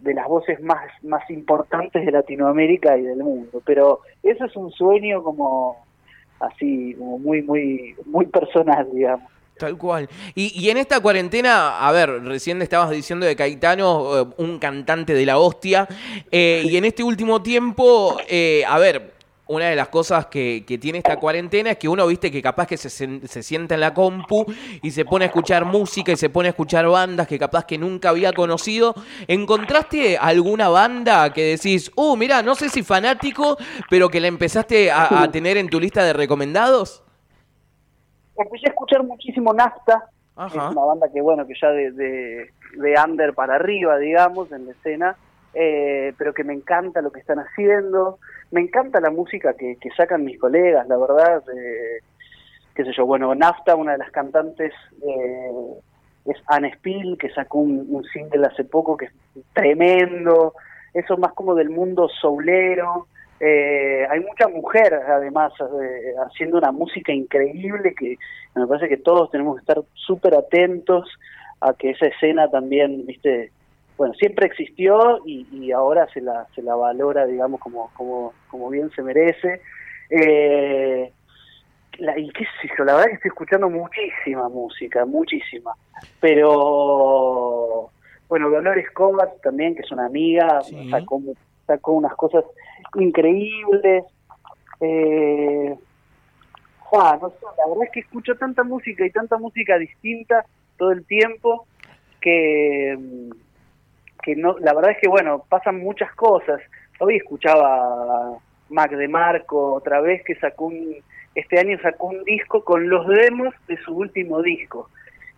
de 0.02 0.14
las 0.14 0.26
voces 0.28 0.61
más, 0.61 0.85
más 1.02 1.28
importantes 1.30 2.04
de 2.04 2.12
Latinoamérica 2.12 2.97
y 2.97 3.02
del 3.02 3.18
mundo. 3.18 3.62
Pero 3.64 4.00
eso 4.23 4.44
es 4.44 4.56
un 4.56 4.71
sueño 4.71 5.23
como 5.23 5.76
así, 6.40 6.94
como 6.99 7.18
muy, 7.18 7.42
muy, 7.42 7.94
muy 8.06 8.26
personal, 8.26 8.88
digamos. 8.92 9.30
Tal 9.59 9.76
cual. 9.76 10.09
Y, 10.35 10.71
en 10.71 10.76
esta 10.76 10.99
cuarentena, 10.99 11.87
a 11.87 11.92
ver, 11.92 12.25
recién 12.25 12.61
estabas 12.62 12.90
diciendo 12.90 13.26
de 13.26 13.37
Caetano, 13.37 14.18
eh, 14.18 14.26
un 14.38 14.59
cantante 14.59 15.14
de 15.14 15.25
la 15.25 15.38
hostia, 15.38 15.87
eh, 16.30 16.64
y 16.64 16.76
en 16.76 16.85
este 16.85 17.04
último 17.04 17.42
tiempo, 17.42 18.16
eh, 18.28 18.64
a 18.66 18.78
ver, 18.78 19.12
una 19.49 19.66
de 19.66 19.76
las 19.76 19.88
cosas 19.88 20.26
que, 20.26 20.64
tiene 20.80 20.99
esta 20.99 21.16
cuarentena 21.16 21.72
es 21.72 21.78
que 21.78 21.88
uno, 21.88 22.06
viste, 22.06 22.30
que 22.30 22.40
capaz 22.40 22.66
que 22.66 22.76
se, 22.76 22.88
se, 22.90 23.42
sienta 23.42 23.75
en 23.75 23.80
la 23.80 23.92
compu 23.92 24.46
y 24.82 24.90
se 24.90 25.04
pone 25.04 25.25
a 25.25 25.28
escuchar 25.28 25.64
música 25.64 26.12
y 26.12 26.16
se 26.16 26.30
pone 26.30 26.49
a 26.49 26.50
escuchar 26.50 26.87
bandas 26.87 27.26
que 27.26 27.38
capaz 27.38 27.64
que 27.64 27.76
nunca 27.76 28.11
había 28.11 28.32
conocido. 28.32 28.94
¿Encontraste 29.28 30.16
alguna 30.16 30.68
banda 30.68 31.32
que 31.32 31.56
decís, 31.56 31.90
uh, 31.96 32.16
mira, 32.16 32.42
no 32.42 32.54
sé 32.54 32.68
si 32.68 32.82
fanático, 32.82 33.56
pero 33.90 34.08
que 34.08 34.20
la 34.20 34.28
empezaste 34.28 34.90
a, 34.90 35.22
a 35.22 35.30
tener 35.30 35.56
en 35.56 35.68
tu 35.68 35.78
lista 35.78 36.02
de 36.04 36.12
recomendados? 36.12 37.02
empecé 38.37 38.66
a 38.66 38.70
escuchar 38.70 39.02
muchísimo 39.04 39.52
Nafta, 39.52 40.08
es 40.46 40.54
una 40.54 40.84
banda 40.84 41.08
que 41.12 41.20
bueno, 41.20 41.46
que 41.46 41.54
ya 41.61 41.68
de, 41.70 41.90
de, 41.92 42.94
under 43.06 43.34
para 43.34 43.56
arriba, 43.56 43.99
digamos, 43.99 44.50
en 44.52 44.66
la 44.66 44.72
escena, 44.72 45.16
eh, 45.54 46.12
pero 46.16 46.32
que 46.32 46.44
me 46.44 46.52
encanta 46.52 47.02
lo 47.02 47.11
que 47.11 47.21
están 47.21 47.38
haciendo, 47.38 48.18
me 48.50 48.61
encanta 48.61 49.00
la 49.00 49.11
música 49.11 49.54
que, 49.54 49.76
sacan 49.97 50.25
mis 50.25 50.38
colegas, 50.38 50.87
la 50.88 50.97
verdad, 50.97 51.42
eh, 51.56 52.00
qué 52.75 52.85
sé 52.85 52.92
yo, 52.92 53.06
bueno, 53.06 53.35
Nafta, 53.35 53.76
una 53.76 53.92
de 53.92 53.99
las 53.99 54.11
cantantes 54.11 54.73
eh, 55.06 55.52
es 56.26 56.37
Anne 56.47 56.73
Spill, 56.75 57.18
que 57.18 57.30
sacó 57.30 57.59
un, 57.59 57.87
un 57.88 58.04
single 58.04 58.47
hace 58.47 58.64
poco 58.64 58.97
que 58.97 59.06
es 59.06 59.12
tremendo, 59.52 60.54
eso 60.94 61.16
más 61.16 61.32
como 61.32 61.54
del 61.54 61.71
mundo 61.71 62.09
soulero, 62.09 63.06
eh, 63.44 64.06
hay 64.09 64.21
mucha 64.21 64.47
mujer, 64.47 64.94
además, 64.94 65.52
eh, 65.61 66.14
haciendo 66.25 66.59
una 66.59 66.71
música 66.71 67.12
increíble 67.12 67.92
que 67.92 68.16
me 68.54 68.68
parece 68.68 68.88
que 68.88 68.99
todos 68.99 69.32
tenemos 69.32 69.56
que 69.56 69.62
estar 69.62 69.82
súper 69.94 70.37
atentos 70.37 71.11
a 71.61 71.75
que 71.75 71.90
esa 71.90 72.06
escena 72.06 72.49
también, 72.49 73.04
viste, 73.04 73.50
bueno, 73.96 74.14
siempre 74.14 74.46
existió 74.46 75.20
y, 75.26 75.70
ahora 75.72 76.06
se 76.12 76.20
la, 76.20 76.46
se 76.54 76.62
la 76.62 76.75
valora, 76.75 77.26
digamos, 77.26 77.61
como, 77.61 77.90
como, 77.94 78.32
como 78.49 78.70
bien 78.70 78.90
se 78.90 79.02
merece. 79.02 79.61
Eh, 80.11 81.12
la, 81.99 82.18
y 82.18 82.28
qué 82.30 82.44
sé 82.61 82.68
yo, 82.76 82.84
la 82.84 82.94
verdad 82.94 83.08
que 83.08 83.14
estoy 83.14 83.28
escuchando 83.28 83.68
muchísima 83.68 84.49
música, 84.49 85.04
muchísima. 85.04 85.75
Pero, 86.20 87.90
bueno, 88.28 88.50
Dolores 88.50 88.87
Escobar 88.87 89.30
también, 89.42 89.75
que 89.75 89.82
es 89.82 89.92
una 89.92 90.06
amiga, 90.06 90.62
sacó, 90.90 91.20
sacó 91.66 91.92
unas 91.92 92.14
cosas 92.14 92.44
increíbles. 92.94 94.04
Eh, 94.80 95.76
no 96.92 97.30
sé, 97.30 97.37
la 97.56 97.68
verdad 97.68 97.84
es 97.84 97.90
que 97.92 98.00
escucho 98.00 98.34
tanta 98.37 98.64
música 98.64 99.06
y 99.06 99.11
tanta 99.11 99.38
música 99.38 99.78
distinta 99.78 100.44
todo 100.76 100.92
el 100.92 101.06
tiempo 101.06 101.66
que, 102.20 102.99
que 104.23 104.37
no, 104.37 104.59
la 104.59 104.75
verdad 104.75 104.93
es 104.93 104.99
que 105.00 105.09
bueno, 105.09 105.45
pasan 105.49 105.81
muchas 105.81 106.14
cosas. 106.14 106.61
Hoy 106.99 107.17
escuchaba 107.17 108.38
Mac 108.69 108.91
de 108.93 109.09
Marco 109.09 109.75
otra 109.75 110.00
vez 110.00 110.23
que 110.25 110.35
sacó 110.37 110.67
un, 110.67 110.97
este 111.35 111.59
año 111.59 111.79
sacó 111.83 112.09
un 112.09 112.25
disco 112.25 112.64
con 112.64 112.88
los 112.88 113.07
demos 113.09 113.55
de 113.69 113.76
su 113.79 113.95
último 113.97 114.43
disco. 114.43 114.88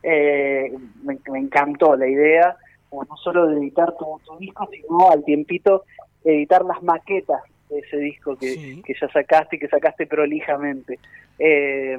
Eh, 0.03 0.73
me, 1.03 1.39
encantó 1.39 1.97
la 1.97 2.07
idea, 2.07 2.57
no 2.93 3.17
solo 3.17 3.47
de 3.47 3.59
editar 3.59 3.97
tu, 3.97 4.21
tu 4.25 4.37
disco, 4.39 4.69
sino 4.71 5.11
al 5.11 5.25
tiempito 5.25 5.85
editar 6.25 6.65
las 6.65 6.83
maquetas 6.83 7.43
de 7.71 7.79
ese 7.79 7.97
disco 7.99 8.37
que, 8.37 8.83
que 8.85 8.95
ya 9.01 9.09
sacaste 9.09 9.57
y 9.57 9.59
que 9.59 9.69
sacaste 9.69 10.07
prolijamente. 10.07 10.99
Eh, 11.39 11.99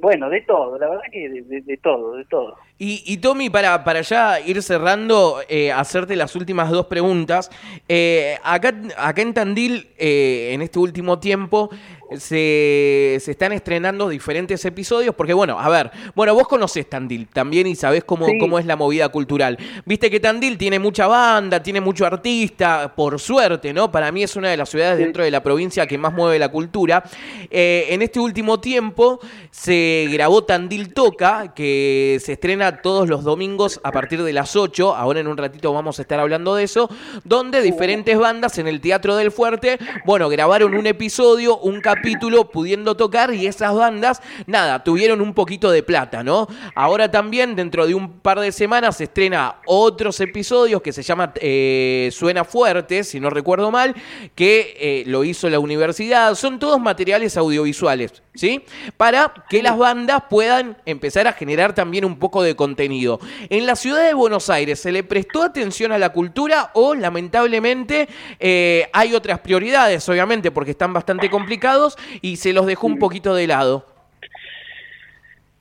bueno, 0.00 0.30
de 0.30 0.40
todo, 0.42 0.78
la 0.78 0.88
verdad 0.88 1.04
que 1.10 1.28
de, 1.28 1.76
todo, 1.76 2.16
de 2.16 2.24
todo. 2.24 2.56
Y, 2.84 3.04
y, 3.06 3.18
Tommy, 3.18 3.48
para, 3.48 3.84
para 3.84 4.00
ya 4.00 4.40
ir 4.40 4.60
cerrando, 4.60 5.40
eh, 5.48 5.70
hacerte 5.70 6.16
las 6.16 6.34
últimas 6.34 6.68
dos 6.68 6.86
preguntas. 6.86 7.48
Eh, 7.88 8.36
acá, 8.42 8.74
acá 8.96 9.22
en 9.22 9.32
Tandil, 9.34 9.86
en 9.96 10.62
este 10.62 10.80
último 10.80 11.20
tiempo, 11.20 11.70
se, 12.18 13.14
están 13.16 13.52
estrenando 13.52 14.08
diferentes 14.08 14.64
episodios, 14.64 15.14
porque 15.14 15.32
bueno, 15.32 15.58
a 15.58 15.68
ver, 15.68 15.90
bueno, 16.14 16.34
vos 16.34 16.48
conocés 16.48 16.88
Tandil 16.88 17.28
también 17.28 17.66
y 17.66 17.74
sabés 17.74 18.04
cómo, 18.04 18.26
cómo 18.38 18.58
es 18.58 18.66
la 18.66 18.76
movida 18.76 19.08
cultural. 19.08 19.58
Viste 19.84 20.10
que 20.10 20.20
Tandil 20.20 20.58
tiene 20.58 20.78
mucha 20.78 21.06
banda, 21.06 21.62
tiene 21.62 21.80
mucho 21.80 22.06
artista, 22.06 22.92
por 22.94 23.18
suerte, 23.20 23.72
¿no? 23.72 23.90
Para 23.90 24.12
mí 24.12 24.22
es 24.22 24.36
una 24.36 24.50
de 24.50 24.56
las 24.56 24.68
ciudades 24.68 24.98
dentro 24.98 25.24
de 25.24 25.30
la 25.30 25.42
provincia 25.42 25.86
que 25.86 25.98
más 25.98 26.12
mueve 26.12 26.38
la 26.38 26.48
cultura. 26.48 27.02
Eh, 27.50 27.86
en 27.90 28.02
este 28.02 28.20
último 28.20 28.60
tiempo 28.60 29.20
se 29.50 30.08
grabó 30.10 30.44
Tandil 30.44 30.92
Toca, 30.92 31.52
que 31.54 32.18
se 32.22 32.32
estrena 32.32 32.71
todos 32.80 33.08
los 33.08 33.24
domingos 33.24 33.80
a 33.82 33.92
partir 33.92 34.22
de 34.22 34.32
las 34.32 34.56
8, 34.56 34.94
ahora 34.94 35.20
en 35.20 35.26
un 35.26 35.36
ratito 35.36 35.72
vamos 35.72 35.98
a 35.98 36.02
estar 36.02 36.18
hablando 36.18 36.54
de 36.54 36.64
eso, 36.64 36.88
donde 37.24 37.60
diferentes 37.60 38.18
bandas 38.18 38.58
en 38.58 38.68
el 38.68 38.80
Teatro 38.80 39.16
del 39.16 39.30
Fuerte, 39.30 39.78
bueno, 40.04 40.28
grabaron 40.28 40.74
un 40.74 40.86
episodio, 40.86 41.58
un 41.58 41.80
capítulo 41.80 42.50
pudiendo 42.50 42.96
tocar 42.96 43.34
y 43.34 43.46
esas 43.46 43.74
bandas, 43.74 44.22
nada, 44.46 44.82
tuvieron 44.84 45.20
un 45.20 45.34
poquito 45.34 45.70
de 45.70 45.82
plata, 45.82 46.22
¿no? 46.22 46.48
Ahora 46.74 47.10
también, 47.10 47.56
dentro 47.56 47.86
de 47.86 47.94
un 47.94 48.20
par 48.20 48.40
de 48.40 48.52
semanas, 48.52 48.96
se 48.96 49.04
estrena 49.04 49.56
otros 49.66 50.20
episodios 50.20 50.82
que 50.82 50.92
se 50.92 51.02
llama 51.02 51.32
eh, 51.36 52.10
Suena 52.12 52.44
Fuerte, 52.44 53.04
si 53.04 53.20
no 53.20 53.30
recuerdo 53.30 53.70
mal, 53.70 53.94
que 54.34 54.76
eh, 54.78 55.04
lo 55.06 55.24
hizo 55.24 55.48
la 55.50 55.58
universidad. 55.58 56.34
Son 56.34 56.58
todos 56.58 56.80
materiales 56.80 57.36
audiovisuales, 57.36 58.22
¿sí? 58.34 58.64
Para 58.96 59.32
que 59.48 59.62
las 59.62 59.76
bandas 59.76 60.24
puedan 60.28 60.76
empezar 60.86 61.26
a 61.26 61.32
generar 61.32 61.74
también 61.74 62.04
un 62.04 62.18
poco 62.18 62.42
de 62.42 62.56
contenido. 62.62 63.18
En 63.50 63.66
la 63.66 63.74
ciudad 63.74 64.06
de 64.06 64.14
Buenos 64.14 64.48
Aires, 64.50 64.78
¿se 64.78 64.92
le 64.92 65.02
prestó 65.02 65.42
atención 65.42 65.90
a 65.90 65.98
la 65.98 66.10
cultura 66.10 66.70
o 66.74 66.94
lamentablemente 66.94 68.06
eh, 68.38 68.88
hay 68.92 69.14
otras 69.14 69.40
prioridades, 69.40 70.08
obviamente, 70.08 70.52
porque 70.52 70.70
están 70.70 70.92
bastante 70.92 71.28
complicados? 71.28 71.96
y 72.20 72.36
se 72.36 72.52
los 72.52 72.66
dejó 72.66 72.86
un 72.86 72.98
poquito 72.98 73.34
de 73.34 73.46
lado? 73.46 73.86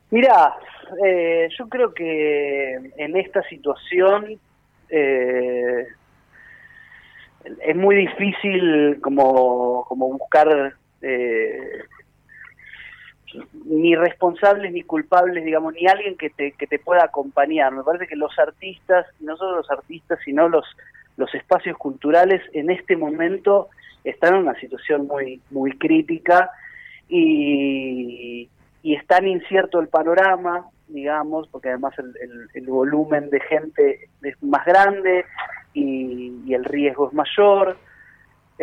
Mira, 0.10 0.56
eh, 1.06 1.48
yo 1.58 1.70
creo 1.70 1.94
que 1.94 2.74
en 2.98 3.16
esta 3.16 3.42
situación 3.44 4.40
eh, 4.90 5.88
es 7.66 7.76
muy 7.76 7.96
difícil 7.96 9.00
como, 9.02 9.86
como 9.88 10.10
buscar 10.10 10.74
eh, 11.02 11.84
ni 13.66 13.96
responsables 13.96 14.72
ni 14.72 14.84
culpables, 14.84 15.44
digamos, 15.44 15.74
ni 15.74 15.88
alguien 15.88 16.18
que 16.18 16.30
te, 16.30 16.52
que 16.54 16.68
te 16.68 16.80
pueda 16.80 17.04
acompañar. 17.06 17.72
Me 17.72 17.84
parece 17.84 18.08
que 18.08 18.16
los 18.16 18.38
artistas, 18.40 19.06
no 19.20 19.38
solo 19.38 19.58
los 19.58 19.72
artistas, 19.72 20.20
sino 20.24 20.50
los, 20.50 20.66
los 21.18 21.34
espacios 21.36 21.78
culturales 21.78 22.42
en 22.54 22.70
este 22.70 22.96
momento 22.96 23.70
están 24.04 24.36
en 24.36 24.42
una 24.42 24.60
situación 24.60 25.08
muy, 25.08 25.42
muy 25.52 25.78
crítica 25.78 26.50
y, 27.08 28.50
y 28.84 28.96
es 28.96 29.06
tan 29.08 29.28
incierto 29.28 29.80
el 29.80 29.88
panorama, 29.88 30.66
digamos, 30.88 31.48
porque 31.50 31.70
además 31.70 31.94
el, 32.00 32.14
el, 32.54 32.66
volumen 32.68 33.30
de 33.30 33.40
gente 33.42 34.10
es 34.22 34.42
más 34.44 34.66
grande 34.66 35.26
y, 35.74 36.54
el 36.54 36.66
riesgo 36.66 37.08
es 37.08 37.14
mayor. 37.14 37.78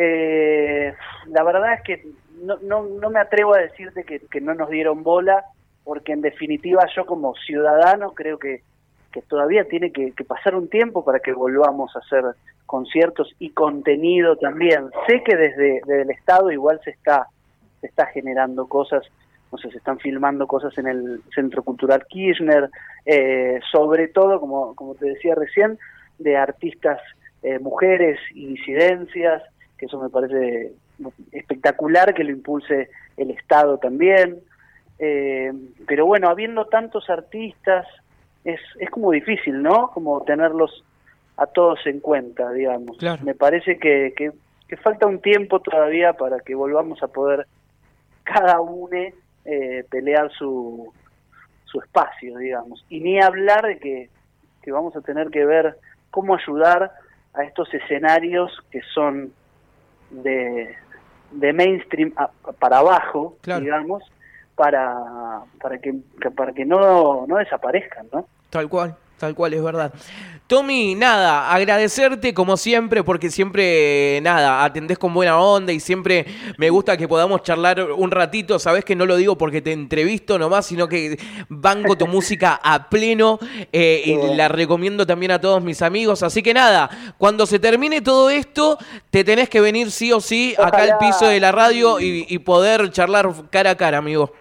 Eh, 0.00 0.95
la 1.26 1.43
verdad 1.43 1.75
es 1.75 1.83
que 1.83 2.07
no, 2.45 2.57
no, 2.62 2.85
no 2.85 3.11
me 3.11 3.19
atrevo 3.19 3.57
a 3.57 3.59
decirte 3.59 4.05
que, 4.05 4.40
no 4.40 4.55
nos 4.55 4.71
dieron 4.71 5.02
bola, 5.02 5.45
porque 5.83 6.12
en 6.12 6.21
definitiva 6.21 6.87
yo 6.95 7.05
como 7.05 7.35
ciudadano 7.35 8.12
creo 8.14 8.38
que, 8.38 8.62
que 9.11 9.23
todavía 9.23 9.64
tiene 9.64 9.90
que, 9.90 10.12
pasar 10.25 10.55
un 10.55 10.69
tiempo 10.69 11.05
para 11.05 11.19
que 11.19 11.33
volvamos 11.33 11.97
a 11.97 11.99
hacer 11.99 12.25
conciertos 12.64 13.35
y 13.40 13.50
contenido 13.50 14.37
también. 14.37 14.88
Sé 15.09 15.25
que 15.25 15.35
desde, 15.35 15.81
el 16.02 16.11
Estado 16.11 16.52
igual 16.52 16.81
se 16.85 16.90
está, 16.90 17.26
se 17.81 17.88
está 17.88 18.07
generando 18.07 18.69
cosas, 18.69 19.02
no 19.50 19.59
sé, 19.59 19.69
se 19.73 19.78
están 19.78 19.99
filmando 19.99 20.47
cosas 20.47 20.78
en 20.78 20.87
el 20.87 21.23
Centro 21.35 21.64
Cultural 21.64 22.07
Kirchner, 22.07 22.71
eh, 23.05 23.59
sobre 23.73 24.07
todo, 24.07 24.38
como, 24.38 24.76
como 24.76 24.95
te 24.95 25.07
decía 25.07 25.35
recién, 25.35 25.76
de 26.21 26.37
artistas 26.37 27.00
eh, 27.43 27.59
mujeres 27.59 28.21
y 28.33 28.47
disidencias, 28.47 29.43
que 29.78 29.87
eso 29.87 30.00
me 30.00 30.11
parece 30.11 30.73
espectacular 31.32 32.12
que 32.12 32.25
lo 32.25 32.30
impulse 32.30 32.90
el 33.16 33.30
Estado 33.30 33.78
también. 33.78 34.40
Eh, 34.99 35.52
pero 35.87 36.06
bueno, 36.06 36.28
habiendo 36.28 36.66
tantos 36.66 37.08
artistas 37.08 37.87
es, 38.44 38.61
es 38.80 38.90
como 38.90 39.12
difícil, 39.12 39.62
¿no? 39.62 39.90
Como 39.92 40.23
tenerlos 40.25 40.85
a 41.37 41.47
todos 41.47 41.87
en 41.87 42.00
cuenta, 42.00 42.50
digamos. 42.50 42.99
Me 43.23 43.35
parece 43.35 43.78
que, 43.78 44.12
que, 44.16 44.76
falta 44.78 45.06
un 45.06 45.20
tiempo 45.20 45.61
todavía 45.61 46.12
para 46.12 46.40
que 46.40 46.54
volvamos 46.54 47.02
a 47.02 47.08
poder 47.08 47.47
cada 48.25 48.61
uno 48.61 48.97
eh, 49.44 49.85
pelear 49.88 50.30
su, 50.32 50.92
su 51.64 51.80
espacio, 51.80 52.37
digamos. 52.38 52.85
Y 52.88 53.00
ni 53.00 53.20
hablar 53.20 53.66
de 53.66 53.78
que, 53.78 54.11
que 54.62 54.73
vamos 54.73 54.97
a 54.97 55.00
tener 55.00 55.30
que 55.30 55.44
ver 55.44 55.76
cómo 56.11 56.35
ayudar 56.35 56.92
a 57.35 57.44
estos 57.44 57.73
escenarios 57.73 58.52
que 58.70 58.80
son 58.94 59.32
de, 60.11 60.75
de 61.33 61.53
mainstream 61.53 62.12
para 62.59 62.79
abajo, 62.79 63.37
digamos, 63.45 64.03
para, 64.55 64.95
para 65.61 65.79
que, 65.79 65.95
para 66.37 66.53
que 66.53 66.65
no, 66.65 67.27
no 67.27 67.37
desaparezcan, 67.37 68.09
¿no? 68.12 68.27
Tal 68.50 68.69
cual. 68.69 68.97
Tal 69.18 69.34
cual, 69.34 69.54
es 69.54 69.62
verdad. 69.62 69.92
Tommy, 70.48 70.94
nada, 70.94 71.52
agradecerte 71.52 72.32
como 72.32 72.56
siempre, 72.56 73.04
porque 73.04 73.30
siempre, 73.30 74.18
nada, 74.22 74.64
atendés 74.64 74.96
con 74.96 75.12
buena 75.12 75.38
onda 75.38 75.75
y 75.75 75.80
siempre 75.80 76.25
me 76.56 76.70
gusta 76.70 76.96
que 76.96 77.06
podamos 77.06 77.42
charlar 77.42 77.82
un 77.92 78.10
ratito. 78.10 78.58
Sabes 78.58 78.82
que 78.82 78.96
no 78.96 79.04
lo 79.04 79.16
digo 79.16 79.37
porque 79.37 79.60
te 79.60 79.72
entrevisto 79.72 80.38
nomás, 80.38 80.64
sino 80.64 80.88
que 80.88 81.18
banco 81.50 81.98
tu 81.98 82.06
música 82.06 82.58
a 82.62 82.88
pleno 82.88 83.38
eh, 83.72 84.02
y 84.06 84.34
la 84.37 84.48
recomiendo 84.48 85.04
también 85.04 85.32
a 85.32 85.40
todos 85.40 85.62
mis 85.62 85.82
amigos. 85.82 86.22
Así 86.22 86.42
que 86.42 86.54
nada, 86.54 86.88
cuando 87.18 87.44
se 87.44 87.58
termine 87.58 88.00
todo 88.00 88.30
esto, 88.30 88.78
te 89.10 89.25
tenés 89.25 89.50
que 89.50 89.60
venir 89.60 89.90
sí 89.90 90.12
o 90.12 90.20
sí 90.20 90.54
acá 90.56 90.82
al 90.84 90.96
piso 90.96 91.26
de 91.26 91.40
la 91.40 91.52
radio 91.52 92.00
y, 92.00 92.25
y 92.26 92.38
poder 92.38 92.90
charlar 92.90 93.28
cara 93.50 93.72
a 93.72 93.76
cara, 93.76 93.98
amigo. 93.98 94.32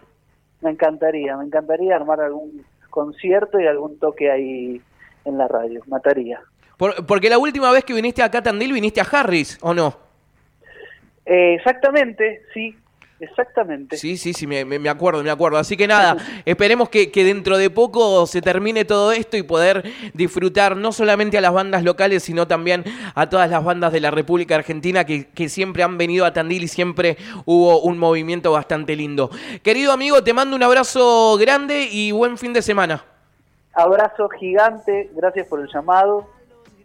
Me 0.62 0.69
encantaría, 0.69 1.36
me 1.36 1.43
encantaría 1.43 1.98
armar 1.98 2.22
algún 2.22 2.63
concierto 2.98 3.60
y 3.60 3.68
algún 3.68 4.00
toque 4.00 4.32
ahí 4.32 4.82
en 5.24 5.38
la 5.38 5.48
radio, 5.48 5.84
mataría. 5.86 6.42
porque 7.08 7.30
la 7.30 7.38
última 7.38 7.72
vez 7.72 7.86
que 7.86 7.94
viniste 7.94 8.24
a 8.24 8.32
Tandil 8.32 8.74
viniste 8.74 9.00
a 9.00 9.04
Harris, 9.04 9.60
¿o 9.62 9.72
no? 9.72 9.96
Eh, 11.24 11.54
exactamente, 11.54 12.42
sí, 12.56 12.75
Exactamente. 13.20 13.98
Sí, 13.98 14.16
sí, 14.16 14.34
sí, 14.34 14.46
me, 14.46 14.64
me, 14.64 14.90
acuerdo, 14.90 15.24
me 15.24 15.32
acuerdo. 15.32 15.58
Así 15.58 15.76
que 15.76 15.88
nada, 15.88 16.18
esperemos 16.46 16.90
que, 16.90 17.12
que, 17.12 17.24
dentro 17.24 17.58
de 17.58 17.70
poco 17.70 18.28
se 18.28 18.42
termine 18.42 18.86
todo 18.86 19.12
esto 19.12 19.38
y 19.38 19.44
poder 19.44 19.84
disfrutar 20.14 20.78
no 20.78 20.92
solamente 20.92 21.38
a 21.38 21.42
las 21.42 21.52
bandas 21.52 21.84
locales, 21.84 22.24
sino 22.24 22.48
también 22.48 22.84
a 23.16 23.28
todas 23.28 23.50
las 23.50 23.64
bandas 23.64 23.92
de 23.92 24.02
la 24.02 24.12
República 24.12 24.56
Argentina 24.56 25.04
que, 25.04 25.28
que 25.30 25.50
siempre 25.50 25.82
han 25.82 25.98
venido 25.98 26.26
a 26.26 26.34
Tandil 26.34 26.64
y 26.64 26.68
siempre 26.68 27.18
hubo 27.46 27.82
un 27.82 27.98
movimiento 27.98 28.52
bastante 28.52 28.96
lindo. 28.96 29.32
Querido 29.64 29.92
amigo, 29.92 30.24
te 30.24 30.34
mando 30.34 30.56
un 30.56 30.64
abrazo 30.64 31.38
grande 31.40 31.88
y 31.92 32.12
buen 32.12 32.38
fin 32.38 32.54
de 32.54 32.62
semana. 32.62 33.04
Abrazo 33.74 34.30
gigante, 34.30 35.10
gracias 35.16 35.48
por 35.48 35.60
el 35.60 35.68
llamado 35.74 36.37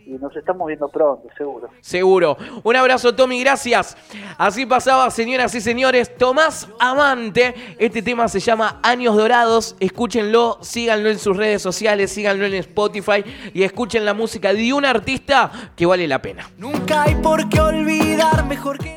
y 0.06 0.12
nos 0.12 0.35
estamos 0.37 0.66
viendo 0.66 0.88
pronto, 0.88 1.28
seguro. 1.37 1.68
Seguro. 1.80 2.37
Un 2.62 2.76
abrazo, 2.76 3.14
Tommy, 3.14 3.40
gracias. 3.40 3.97
Así 4.38 4.66
pasaba, 4.66 5.11
señoras 5.11 5.54
y 5.54 5.61
señores, 5.61 6.16
Tomás 6.16 6.68
Amante. 6.78 7.54
Este 7.78 8.02
tema 8.02 8.28
se 8.28 8.40
llama 8.40 8.80
Años 8.82 9.16
Dorados. 9.16 9.76
Escúchenlo, 9.80 10.59
síganlo 10.61 11.11
en 11.11 11.18
sus 11.18 11.37
redes 11.37 11.62
sociales, 11.62 12.12
síganlo 12.12 12.47
en 12.47 12.54
Spotify 12.54 13.25
y 13.54 13.62
escuchen 13.62 14.04
la 14.04 14.14
música 14.14 14.52
de 14.52 14.73
un 14.73 14.85
artista 14.85 15.50
que 15.76 15.87
vale 15.87 16.06
la 16.06 16.21
pena. 16.21 16.50
Nunca 16.59 17.04
hay 17.04 17.14
por 17.16 17.49
qué 17.49 17.61
olvidar, 17.61 18.44
mejor 18.47 18.78
que... 18.78 18.92